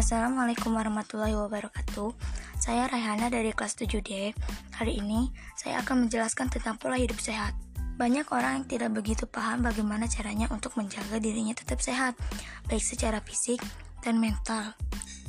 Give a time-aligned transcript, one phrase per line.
[0.00, 2.16] Assalamualaikum warahmatullahi wabarakatuh.
[2.56, 4.32] Saya Raihana dari kelas 7D
[4.80, 7.52] Hari ini saya akan menjelaskan tentang pola hidup sehat.
[8.00, 12.16] Banyak orang yang tidak begitu paham bagaimana caranya untuk menjaga dirinya tetap sehat
[12.64, 13.60] Baik secara fisik
[14.00, 14.72] dan mental.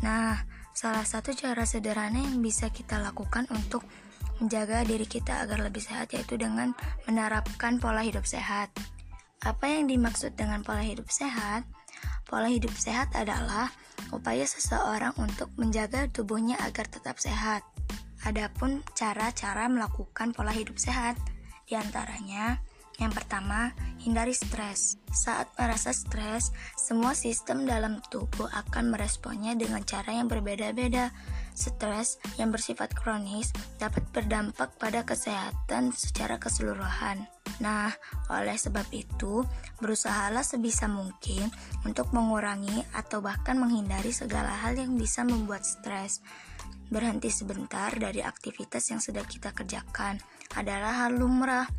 [0.08, 0.40] Nah,
[0.72, 3.84] salah satu cara sederhana yang bisa kita lakukan untuk
[4.40, 6.72] menjaga diri kita agar lebih sehat yaitu dengan
[7.12, 8.72] menerapkan pola hidup sehat.
[9.44, 11.68] Apa yang dimaksud dengan pola hidup sehat?
[12.32, 13.68] Pola hidup sehat adalah
[14.16, 17.60] upaya seseorang untuk menjaga tubuhnya agar tetap sehat.
[18.24, 21.20] Adapun cara-cara melakukan pola hidup sehat,
[21.68, 22.56] di antaranya
[23.02, 25.02] yang pertama, hindari stres.
[25.10, 31.10] Saat merasa stres, semua sistem dalam tubuh akan meresponnya dengan cara yang berbeda-beda.
[31.58, 33.50] Stres yang bersifat kronis
[33.82, 37.26] dapat berdampak pada kesehatan secara keseluruhan.
[37.62, 37.94] Nah,
[38.34, 39.46] oleh sebab itu,
[39.78, 41.54] berusahalah sebisa mungkin
[41.86, 46.26] untuk mengurangi atau bahkan menghindari segala hal yang bisa membuat stres.
[46.90, 50.18] Berhenti sebentar dari aktivitas yang sedang kita kerjakan
[50.58, 51.70] adalah hal lumrah.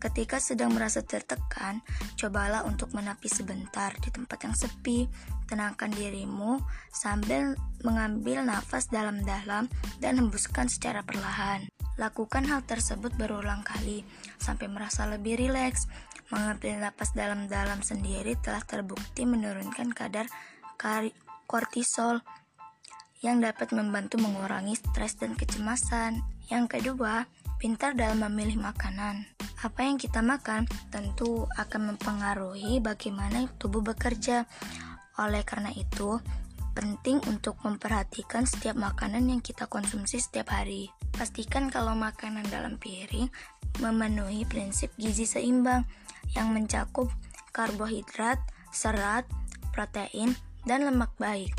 [0.00, 1.84] Ketika sedang merasa tertekan,
[2.16, 5.04] cobalah untuk menepi sebentar di tempat yang sepi.
[5.44, 6.56] Tenangkan dirimu
[6.88, 7.52] sambil
[7.84, 9.68] mengambil nafas dalam-dalam
[10.00, 11.68] dan hembuskan secara perlahan.
[11.98, 14.06] Lakukan hal tersebut berulang kali
[14.38, 15.88] sampai merasa lebih rileks.
[16.30, 20.30] Mengambil napas dalam-dalam sendiri telah terbukti menurunkan kadar
[21.50, 22.22] kortisol
[23.20, 26.22] yang dapat membantu mengurangi stres dan kecemasan.
[26.48, 27.26] Yang kedua,
[27.60, 29.28] pintar dalam memilih makanan.
[29.60, 34.48] Apa yang kita makan tentu akan mempengaruhi bagaimana tubuh bekerja.
[35.20, 36.16] Oleh karena itu,
[36.72, 40.88] penting untuk memperhatikan setiap makanan yang kita konsumsi setiap hari.
[41.14, 43.28] Pastikan kalau makanan dalam piring
[43.80, 45.86] memenuhi prinsip gizi seimbang
[46.34, 47.10] yang mencakup
[47.50, 48.38] karbohidrat,
[48.70, 49.26] serat,
[49.74, 50.34] protein,
[50.66, 51.54] dan lemak baik.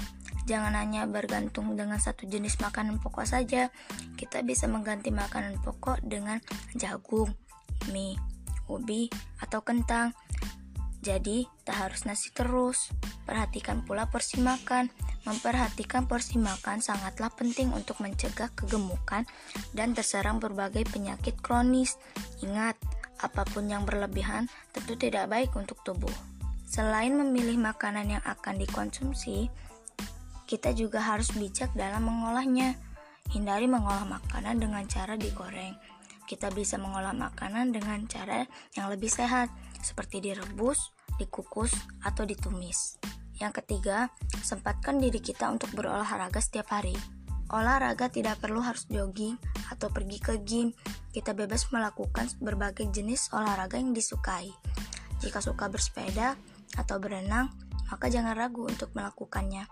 [0.50, 3.70] Jangan hanya bergantung dengan satu jenis makanan pokok saja.
[4.17, 6.42] Kita bisa mengganti makanan pokok dengan
[6.73, 7.30] jagung,
[7.94, 8.17] mie,
[8.66, 9.08] ubi,
[9.38, 10.17] atau kentang.
[11.02, 12.94] Jadi, tak harus nasi terus.
[13.26, 14.90] Perhatikan pula porsi makan.
[15.21, 19.30] Memperhatikan porsi makan sangatlah penting untuk mencegah kegemukan
[19.77, 22.02] dan terserang berbagai penyakit kronis.
[22.42, 22.73] Ingat,
[23.21, 26.14] apa pun yang berlebihan tentu tidak baik untuk tubuh.
[26.65, 29.52] Selain memilih makanan yang akan dikonsumsi,
[30.49, 32.73] kita juga harus bijak dalam mengolahnya.
[33.30, 35.77] Hindari mengolah makanan dengan cara digoreng.
[36.26, 42.98] Kita bisa mengolah makanan dengan cara yang lebih sehat, seperti direbus, dikukus, atau ditumis.
[43.42, 44.14] Yang ketiga,
[44.46, 46.94] sempatkan diri kita untuk berolahraga setiap hari.
[47.50, 49.36] Olahraga tidak perlu harus jogging
[49.74, 50.72] atau pergi ke gym.
[51.10, 54.54] Kita bebas melakukan berbagai jenis olahraga yang disukai.
[55.20, 56.38] Jika suka bersepeda
[56.78, 57.50] atau berenang,
[57.92, 59.68] maka jangan ragu untuk melakukannya.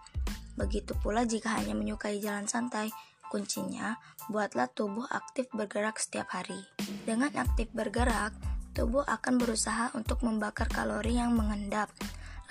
[0.59, 2.91] Begitu pula jika hanya menyukai jalan santai,
[3.31, 3.96] kuncinya
[4.28, 6.59] buatlah tubuh aktif bergerak setiap hari.
[7.07, 8.36] Dengan aktif bergerak,
[8.75, 11.88] tubuh akan berusaha untuk membakar kalori yang mengendap.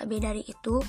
[0.01, 0.81] Lebih dari itu,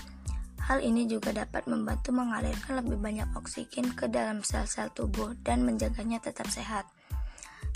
[0.71, 6.23] Hal ini juga dapat membantu mengalirkan lebih banyak oksigen ke dalam sel-sel tubuh dan menjaganya
[6.23, 6.87] tetap sehat.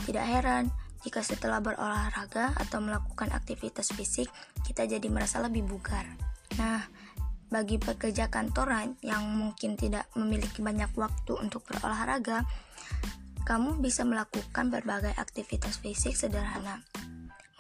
[0.07, 0.71] Tidak heran
[1.03, 4.31] jika setelah berolahraga atau melakukan aktivitas fisik,
[4.63, 6.07] kita jadi merasa lebih bugar.
[6.55, 6.87] Nah,
[7.51, 12.47] bagi pekerja kantoran yang mungkin tidak memiliki banyak waktu untuk berolahraga,
[13.43, 16.79] kamu bisa melakukan berbagai aktivitas fisik sederhana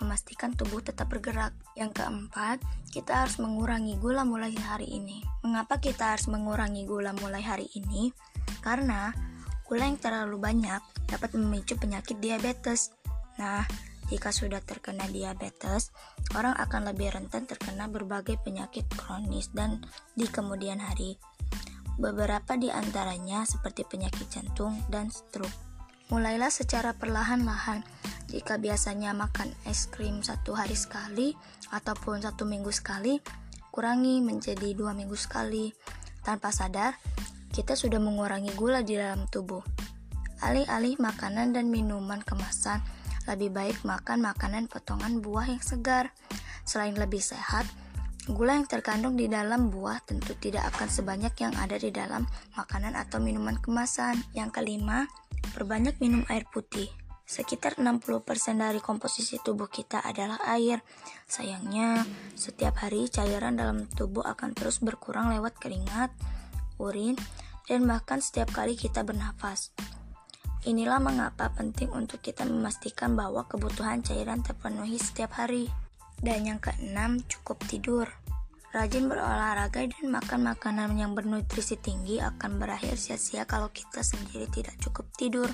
[0.04, 1.56] memastikan tubuh tetap bergerak.
[1.72, 2.60] Yang keempat,
[2.92, 5.25] kita harus mengurangi gula mulai hari ini.
[5.41, 8.12] Mengapa kita harus mengurangi gula mulai hari ini?
[8.60, 9.09] Karena
[9.64, 12.93] gula yang terlalu banyak dapat memicu penyakit diabetes.
[13.41, 13.64] Nah,
[14.12, 15.88] jika sudah terkena diabetes,
[16.37, 19.81] orang akan lebih rentan terkena berbagai penyakit kronis dan
[20.12, 21.16] di kemudian hari.
[21.97, 25.63] Beberapa di antaranya seperti penyakit jantung dan stroke.
[26.12, 27.81] Mulailah secara perlahan-lahan
[28.28, 31.32] jika biasanya makan es krim satu hari sekali
[31.70, 33.23] ataupun satu minggu sekali,
[33.73, 35.73] kurangi menjadi dua minggu sekali.
[36.25, 36.99] Tanpa sadar,
[37.55, 39.62] kita sudah mengurangi gula di dalam tubuh.
[40.43, 42.82] Alih-alih makanan dan minuman kemasan,
[43.31, 46.12] lebih baik makan makanan potongan buah yang segar.
[46.67, 47.64] Selain lebih sehat,
[48.28, 52.99] gula yang terkandung di dalam buah tentu tidak akan sebanyak yang ada di dalam makanan
[52.99, 54.20] atau minuman kemasan.
[54.32, 55.06] Yang kelima,
[55.54, 56.90] perbanyak minum air putih.
[57.24, 60.84] Sekitar 60% dari komposisi tubuh kita adalah air.
[61.24, 62.04] Sayangnya,
[62.36, 66.12] setiap hari cairan dalam tubuh akan terus berkurang lewat keringat,
[66.76, 67.16] urin,
[67.64, 69.72] dan bahkan setiap kali kita bernafas.
[70.68, 75.68] Inilah mengapa penting untuk kita memastikan bahwa kebutuhan cairan terpenuhi setiap hari.
[76.20, 78.08] Dan yang keenam, cukup tidur.
[78.75, 84.75] Rajin berolahraga dan makan makanan yang bernutrisi tinggi akan berakhir sia-sia kalau kita sendiri tidak
[84.82, 85.47] cukup tidur.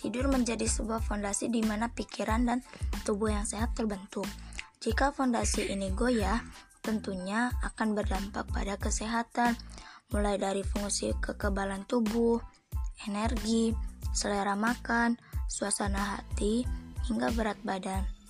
[0.00, 2.64] Tidur menjadi sebuah fondasi di mana pikiran dan
[3.04, 4.24] tubuh yang sehat terbentuk.
[4.80, 6.40] Jika fondasi ini goyah,
[6.80, 9.52] tentunya akan berdampak pada kesehatan,
[10.08, 12.40] mulai dari fungsi kekebalan tubuh,
[13.04, 13.76] energi,
[14.16, 15.20] selera makan,
[15.52, 16.64] suasana hati,
[17.12, 18.21] hingga berat badan.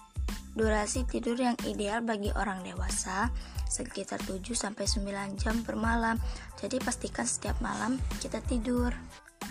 [0.52, 3.32] Durasi tidur yang ideal bagi orang dewasa
[3.72, 4.76] sekitar 7-9
[5.40, 6.20] jam per malam.
[6.60, 8.92] Jadi pastikan setiap malam kita tidur.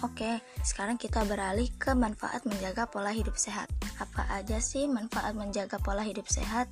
[0.06, 3.70] Oke, sekarang kita beralih ke manfaat menjaga pola hidup sehat.
[3.98, 6.70] Apa aja sih manfaat menjaga pola hidup sehat?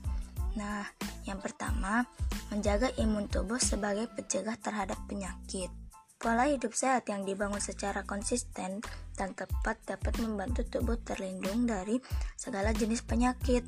[0.58, 0.86] Nah,
[1.30, 2.06] yang pertama,
[2.50, 5.70] menjaga imun tubuh sebagai pencegah terhadap penyakit.
[6.20, 8.84] Pola hidup sehat yang dibangun secara konsisten
[9.16, 11.96] dan tepat dapat membantu tubuh terlindung dari
[12.36, 13.64] segala jenis penyakit.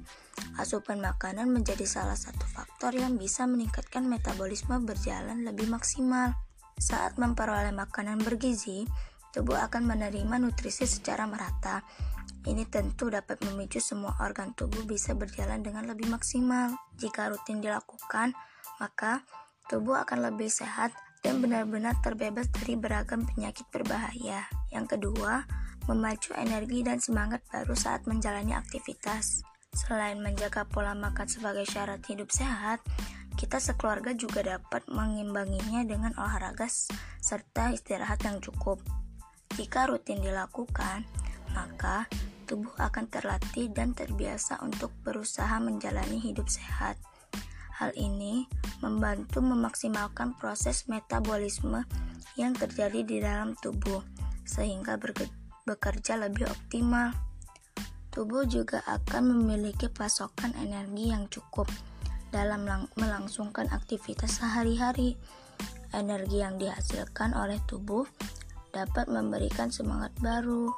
[0.59, 6.35] Asupan makanan menjadi salah satu faktor yang bisa meningkatkan metabolisme berjalan lebih maksimal.
[6.75, 8.83] Saat memperoleh makanan bergizi,
[9.31, 11.87] tubuh akan menerima nutrisi secara merata.
[12.43, 16.75] Ini tentu dapat memicu semua organ tubuh bisa berjalan dengan lebih maksimal.
[16.99, 18.35] Jika rutin dilakukan,
[18.83, 19.23] maka
[19.71, 24.45] tubuh akan lebih sehat dan benar-benar terbebas dari beragam penyakit berbahaya.
[24.73, 25.45] Yang kedua,
[25.85, 29.45] memacu energi dan semangat baru saat menjalani aktivitas.
[29.71, 32.83] Selain menjaga pola makan sebagai syarat hidup sehat,
[33.39, 36.67] kita sekeluarga juga dapat mengimbanginya dengan olahraga
[37.23, 38.83] serta istirahat yang cukup.
[39.55, 41.07] Jika rutin dilakukan,
[41.55, 42.07] maka
[42.47, 46.99] tubuh akan terlatih dan terbiasa untuk berusaha menjalani hidup sehat.
[47.81, 48.45] Hal ini
[48.85, 51.81] membantu memaksimalkan proses metabolisme
[52.37, 54.05] yang terjadi di dalam tubuh,
[54.45, 55.01] sehingga
[55.65, 57.09] bekerja lebih optimal.
[58.13, 61.65] Tubuh juga akan memiliki pasokan energi yang cukup
[62.29, 65.17] dalam melangsungkan aktivitas sehari-hari.
[65.89, 68.05] Energi yang dihasilkan oleh tubuh
[68.69, 70.69] dapat memberikan semangat baru.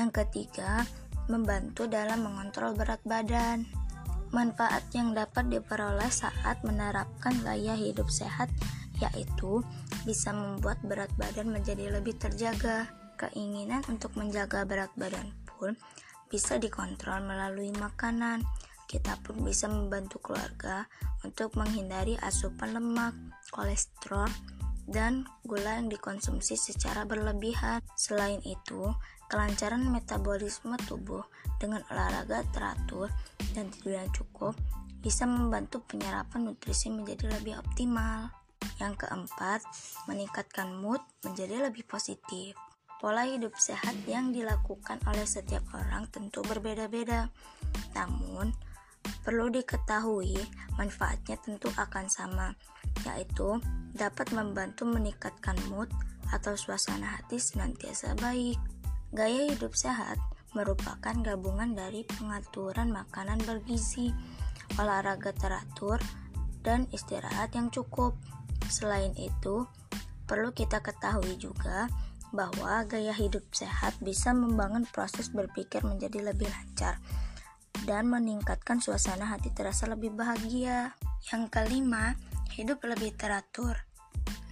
[0.00, 0.88] Yang ketiga,
[1.28, 3.77] membantu dalam mengontrol berat badan.
[4.28, 8.52] Manfaat yang dapat diperoleh saat menerapkan gaya hidup sehat
[8.98, 9.62] yaitu
[10.02, 12.90] bisa membuat berat badan menjadi lebih terjaga.
[13.18, 15.74] Keinginan untuk menjaga berat badan pun
[16.30, 18.46] bisa dikontrol melalui makanan.
[18.88, 20.86] Kita pun bisa membantu keluarga
[21.26, 23.12] untuk menghindari asupan lemak,
[23.52, 24.30] kolesterol,
[24.88, 27.84] dan gula yang dikonsumsi secara berlebihan.
[27.98, 28.88] Selain itu,
[29.28, 31.22] kelancaran metabolisme tubuh
[31.60, 33.12] dengan olahraga teratur
[33.52, 34.56] dan tidur yang cukup
[34.98, 38.32] bisa membantu penyerapan nutrisi menjadi lebih optimal.
[38.82, 39.62] Yang keempat,
[40.10, 42.58] meningkatkan mood menjadi lebih positif.
[42.98, 47.30] Pola hidup sehat yang dilakukan oleh setiap orang tentu berbeda-beda.
[47.94, 48.50] Namun,
[49.22, 50.34] perlu diketahui
[50.74, 52.58] manfaatnya tentu akan sama,
[53.06, 53.62] yaitu
[53.94, 55.86] dapat membantu meningkatkan mood
[56.34, 58.77] atau suasana hati senantiasa baik.
[59.08, 60.20] Gaya hidup sehat
[60.52, 64.12] merupakan gabungan dari pengaturan makanan bergizi,
[64.76, 66.00] olahraga teratur,
[66.60, 68.16] dan istirahat yang cukup.
[68.68, 69.64] Selain itu,
[70.28, 71.88] perlu kita ketahui juga
[72.28, 77.00] bahwa gaya hidup sehat bisa membangun proses berpikir menjadi lebih lancar
[77.88, 80.92] dan meningkatkan suasana hati terasa lebih bahagia.
[81.32, 82.12] Yang kelima,
[82.52, 83.87] hidup lebih teratur.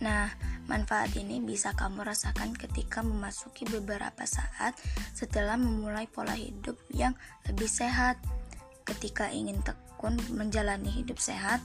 [0.00, 0.30] Nah,
[0.66, 4.76] manfaat ini bisa kamu rasakan ketika memasuki beberapa saat
[5.14, 7.16] setelah memulai pola hidup yang
[7.48, 8.20] lebih sehat.
[8.86, 11.58] Ketika ingin tekun menjalani hidup sehat,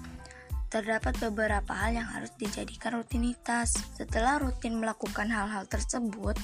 [0.71, 3.75] terdapat beberapa hal yang harus dijadikan rutinitas.
[3.93, 6.39] Setelah rutin melakukan hal-hal tersebut,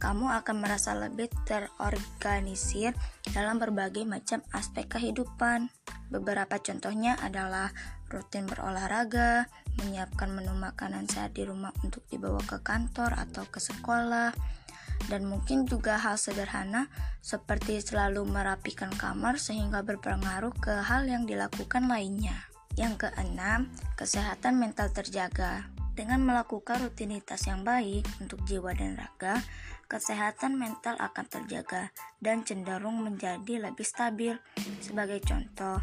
[0.00, 2.96] kamu akan merasa lebih terorganisir
[3.30, 5.70] dalam berbagai macam aspek kehidupan.
[6.10, 7.70] Beberapa contohnya adalah
[8.10, 9.46] rutin berolahraga,
[9.78, 14.34] menyiapkan menu makanan sehat di rumah untuk dibawa ke kantor atau ke sekolah,
[15.08, 16.90] dan mungkin juga hal sederhana
[17.24, 22.50] seperti selalu merapikan kamar sehingga berpengaruh ke hal yang dilakukan lainnya.
[22.76, 25.70] Yang keenam, kesehatan mental terjaga.
[25.90, 29.42] Dengan melakukan rutinitas yang baik untuk jiwa dan raga,
[29.90, 34.38] kesehatan mental akan terjaga dan cenderung menjadi lebih stabil.
[34.80, 35.82] Sebagai contoh,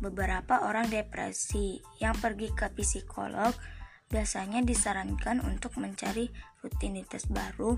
[0.00, 3.52] beberapa orang depresi yang pergi ke psikolog
[4.06, 6.30] biasanya disarankan untuk mencari
[6.62, 7.74] rutinitas baru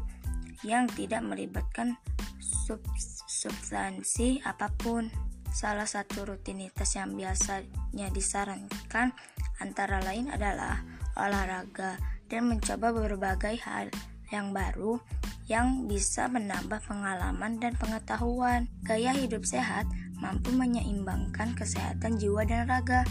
[0.67, 1.97] yang tidak melibatkan
[2.43, 2.83] sub
[3.29, 5.09] substansi apa pun.
[5.49, 9.17] Salah satu rutinitas yang biasanya disarankan
[9.65, 10.85] antara lain adalah
[11.17, 11.97] olahraga
[12.29, 13.89] dan mencoba berbagai hal
[14.29, 15.01] yang baru
[15.49, 18.69] yang bisa menambah pengalaman dan pengetahuan.
[18.85, 19.89] Gaya hidup sehat
[20.21, 23.03] mampu menyeimbangkan kesehatan jiwa dan raga.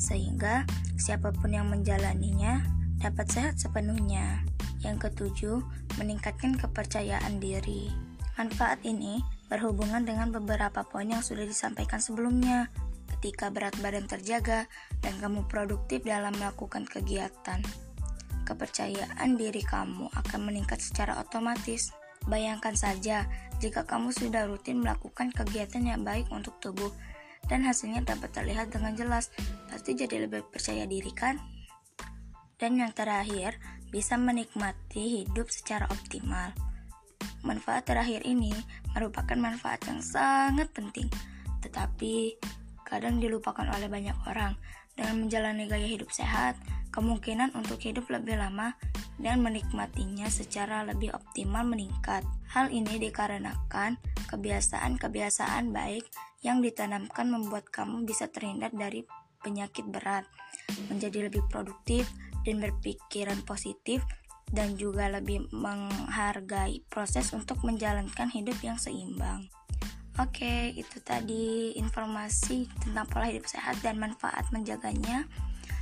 [0.00, 0.64] sehingga
[0.96, 2.64] siapa pun yang menjalaninya
[3.04, 4.40] dapat sehat sepenuhnya.
[4.80, 5.60] Yang ketujuh,
[6.00, 7.92] meningkatkan kepercayaan diri.
[8.40, 9.20] Manfaat ini
[9.52, 12.72] berhubungan dengan beberapa poin yang sudah disampaikan sebelumnya.
[13.12, 14.64] Ketika berat badan terjaga
[15.04, 17.60] dan kamu produktif dalam melakukan kegiatan,
[18.50, 21.94] kepercayaan diri kamu akan meningkat secara otomatis.
[22.26, 23.30] Bayangkan saja
[23.62, 26.90] jika kamu sudah rutin melakukan kegiatan yang baik untuk tubuh
[27.48, 29.30] dan hasilnya dapat terlihat dengan jelas,
[29.70, 31.38] pasti jadi lebih percaya diri kan?
[32.60, 33.56] Dan yang terakhir,
[33.88, 36.52] bisa menikmati hidup secara optimal.
[37.40, 38.52] Manfaat terakhir ini
[38.92, 41.08] merupakan manfaat yang sangat penting,
[41.64, 42.36] tetapi
[42.84, 44.54] kadang dilupakan oleh banyak orang.
[44.92, 46.60] Dengan menjalani gaya hidup sehat,
[46.90, 48.74] kemungkinan untuk hidup lebih lama
[49.18, 52.22] dan menikmatinya secara lebih optimal meningkat.
[52.50, 53.98] Hal ini dikarenakan
[54.30, 56.06] kebiasaan-kebiasaan baik
[56.40, 59.04] yang ditanamkan membuat kamu bisa terhindar dari
[59.40, 60.28] penyakit berat,
[60.92, 62.08] menjadi lebih produktif,
[62.44, 64.00] dan berpikiran positif
[64.50, 69.46] dan juga lebih menghargai proses untuk menjalankan hidup yang seimbang.
[70.18, 75.24] Oke, itu tadi informasi tentang pola hidup sehat dan manfaat menjaganya.